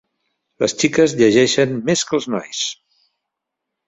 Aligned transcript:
Les 0.63 0.73
xiques 0.83 1.11
llegeixen 1.19 1.75
més 1.89 2.03
que 2.09 2.17
els 2.21 2.27
nois. 2.37 2.63